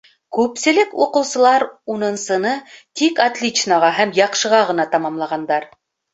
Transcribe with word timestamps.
Күпселек 0.35 0.95
уҡыусылар 1.05 1.65
унынсыны 1.97 2.55
тик 3.01 3.23
отличноға 3.27 3.93
һәм 4.01 4.17
яҡшыға 4.23 4.65
ғына 4.73 4.89
тамамлағандар. 4.97 5.71